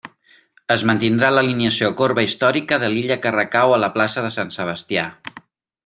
Es 0.75 0.85
mantindrà 0.89 1.29
l'alineació 1.33 1.91
corba 1.99 2.23
històrica 2.29 2.79
de 2.85 2.91
l'illa 2.95 3.21
que 3.27 3.35
recau 3.39 3.75
a 3.75 3.81
la 3.85 3.91
plaça 3.99 4.25
de 4.29 4.33
Sant 4.39 4.55
Sebastià. 4.57 5.07